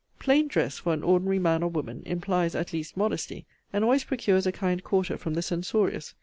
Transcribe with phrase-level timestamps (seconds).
[0.17, 4.47] Plain dress, for an ordinary man or woman, implies at least modesty, and always procures
[4.47, 6.15] a kind quarter from the censorious.